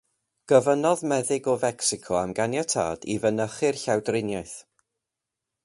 Gofynnodd 0.51 1.03
meddyg 1.11 1.49
o 1.53 1.55
Fecsico 1.65 2.17
am 2.21 2.33
ganiatâd 2.39 3.07
i 3.17 3.19
fynychu'r 3.27 3.81
llawdriniaeth. 3.83 4.59